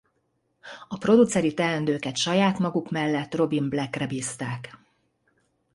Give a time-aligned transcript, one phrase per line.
[0.87, 4.77] A produceri teendőket saját maguk mellett Robin Blackre bízták.